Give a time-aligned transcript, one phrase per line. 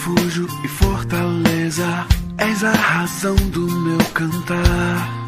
[0.00, 1.84] refúgio e fortaleza,
[2.38, 5.26] és a razão do meu cantar.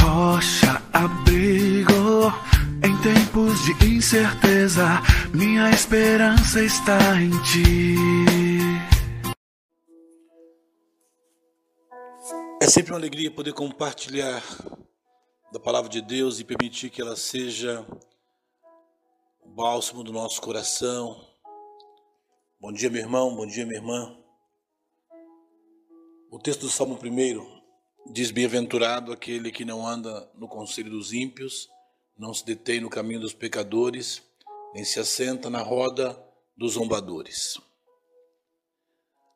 [0.00, 2.32] Rocha, abrigo,
[2.84, 5.02] em tempos de incerteza,
[5.34, 7.96] minha esperança está em ti.
[12.62, 14.40] É sempre uma alegria poder compartilhar
[15.52, 17.84] da palavra de Deus e permitir que ela seja
[19.42, 21.27] o bálsamo do nosso coração.
[22.60, 24.18] Bom dia, meu irmão, bom dia, minha irmã.
[26.28, 31.68] O texto do Salmo 1 diz: Bem-aventurado aquele que não anda no conselho dos ímpios,
[32.18, 34.20] não se detém no caminho dos pecadores,
[34.74, 36.20] nem se assenta na roda
[36.56, 37.60] dos zombadores.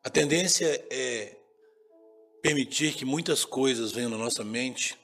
[0.03, 1.37] A tendência é
[2.41, 4.99] permitir que muitas coisas venham na nossa mente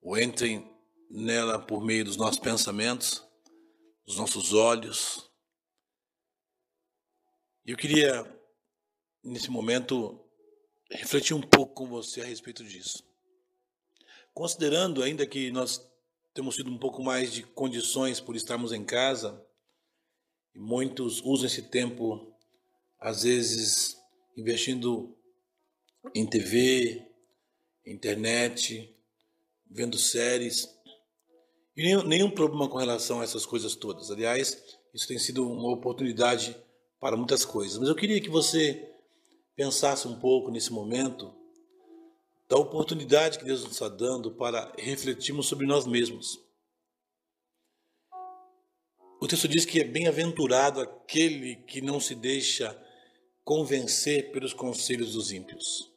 [0.00, 0.66] ou entrem
[1.10, 3.22] nela por meio dos nossos pensamentos,
[4.06, 5.33] dos nossos olhos.
[7.66, 8.22] Eu queria,
[9.22, 10.20] nesse momento,
[10.90, 13.02] refletir um pouco com você a respeito disso.
[14.34, 15.80] Considerando ainda que nós
[16.34, 19.42] temos tido um pouco mais de condições por estarmos em casa,
[20.54, 22.36] e muitos usam esse tempo,
[23.00, 23.96] às vezes,
[24.36, 25.16] investindo
[26.14, 27.02] em TV,
[27.86, 28.94] internet,
[29.70, 30.68] vendo séries.
[31.74, 34.10] E nenhum, nenhum problema com relação a essas coisas todas.
[34.10, 36.62] Aliás, isso tem sido uma oportunidade
[37.00, 37.78] para muitas coisas.
[37.78, 38.90] Mas eu queria que você
[39.54, 41.34] pensasse um pouco nesse momento
[42.48, 46.38] da oportunidade que Deus nos está dando para refletirmos sobre nós mesmos.
[49.20, 52.78] O texto diz que é bem-aventurado aquele que não se deixa
[53.42, 55.90] convencer pelos conselhos dos ímpios.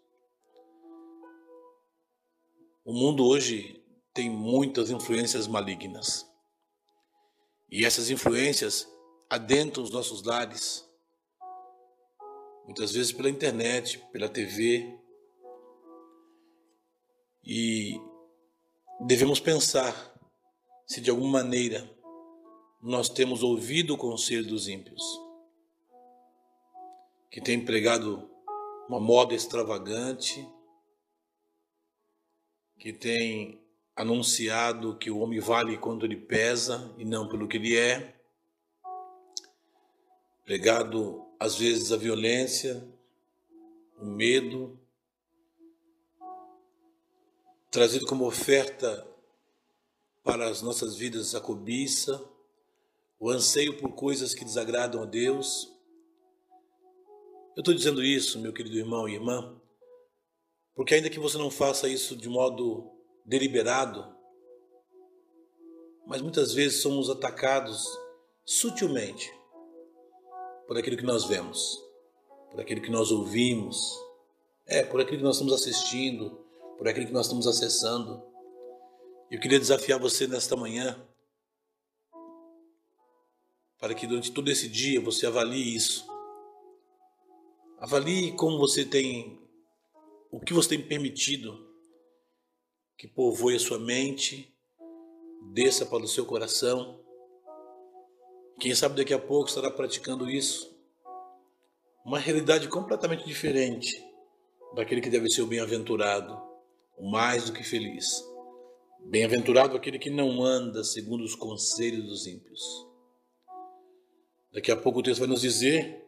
[2.86, 6.26] O mundo hoje tem muitas influências malignas.
[7.70, 8.88] E essas influências
[9.30, 10.87] adentram os nossos lares,
[12.68, 14.94] muitas vezes pela internet, pela TV.
[17.44, 18.00] E
[19.00, 20.14] devemos pensar
[20.86, 21.90] se de alguma maneira
[22.82, 25.02] nós temos ouvido o conselho dos ímpios,
[27.32, 28.30] que tem pregado
[28.88, 30.48] uma moda extravagante,
[32.78, 33.62] que tem
[33.96, 38.16] anunciado que o homem vale quanto ele pesa e não pelo que ele é,
[40.46, 42.84] pregado às vezes a violência,
[44.00, 44.80] o medo,
[47.70, 49.08] trazido como oferta
[50.24, 52.24] para as nossas vidas a cobiça,
[53.20, 55.72] o anseio por coisas que desagradam a Deus.
[57.56, 59.60] Eu estou dizendo isso, meu querido irmão e irmã,
[60.76, 62.92] porque ainda que você não faça isso de modo
[63.26, 64.16] deliberado,
[66.06, 67.86] mas muitas vezes somos atacados
[68.46, 69.32] sutilmente
[70.68, 71.82] por aquilo que nós vemos,
[72.52, 73.98] por aquilo que nós ouvimos,
[74.66, 76.46] é, por aquilo que nós estamos assistindo,
[76.78, 78.22] por aquilo que nós estamos acessando.
[79.32, 81.02] Eu queria desafiar você nesta manhã
[83.80, 86.06] para que durante todo esse dia você avalie isso.
[87.80, 89.40] Avalie como você tem
[90.32, 91.66] o que você tem permitido
[92.98, 94.54] que povoe a sua mente,
[95.54, 97.00] desça para o seu coração.
[98.60, 100.76] Quem sabe daqui a pouco estará praticando isso.
[102.04, 104.04] Uma realidade completamente diferente
[104.76, 106.42] daquele que deve ser o bem-aventurado,
[106.98, 108.24] o mais do que feliz.
[109.06, 112.62] Bem-aventurado aquele que não anda segundo os conselhos dos ímpios.
[114.52, 116.04] Daqui a pouco o texto vai nos dizer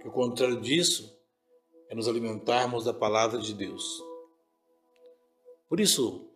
[0.00, 1.18] que o contrário disso
[1.90, 3.84] é nos alimentarmos da palavra de Deus.
[5.68, 6.30] Por isso,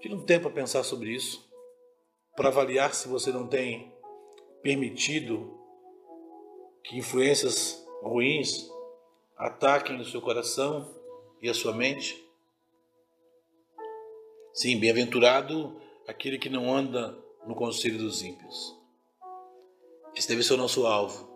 [0.00, 1.44] tire um tempo para pensar sobre isso,
[2.36, 3.95] para avaliar se você não tem
[4.62, 5.58] permitido
[6.82, 8.68] que influências ruins
[9.36, 10.94] ataquem o seu coração
[11.42, 12.24] e a sua mente.
[14.52, 17.16] Sim, bem-aventurado aquele que não anda
[17.46, 18.74] no conselho dos ímpios.
[20.14, 21.28] Esse deve ser o nosso alvo.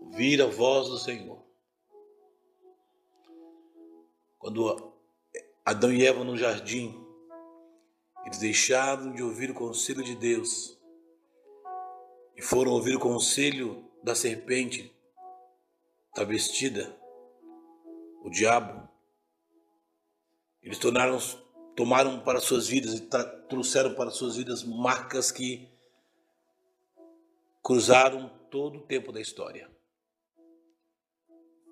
[0.00, 1.40] Ouvir a voz do Senhor.
[4.38, 4.92] Quando
[5.64, 6.92] Adão e Eva no jardim,
[8.24, 10.76] eles deixaram de ouvir o conselho de Deus
[12.36, 14.92] e foram ouvir o conselho da serpente
[16.14, 16.94] travestida,
[18.22, 18.88] o diabo.
[20.62, 21.18] Eles tornaram,
[21.74, 23.08] tomaram para suas vidas e
[23.48, 25.68] trouxeram para suas vidas marcas que
[27.62, 29.70] cruzaram todo o tempo da história.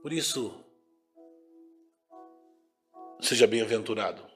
[0.03, 0.65] Por isso,
[3.21, 4.27] seja bem-aventurado.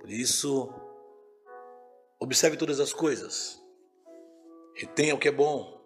[0.00, 0.72] Por isso,
[2.18, 3.61] observe todas as coisas,
[4.74, 5.82] retenha o que é bom,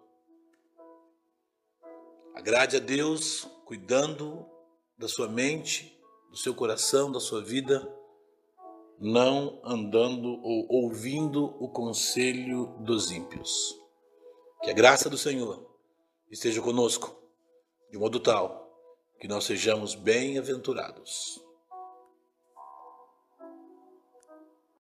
[2.37, 4.45] Agrade a Deus cuidando
[4.95, 5.99] da sua mente,
[6.29, 7.91] do seu coração, da sua vida,
[8.99, 13.75] não andando ou ouvindo o conselho dos ímpios.
[14.61, 15.67] Que a graça do Senhor
[16.29, 17.19] esteja conosco,
[17.91, 18.71] de modo tal
[19.19, 21.43] que nós sejamos bem-aventurados.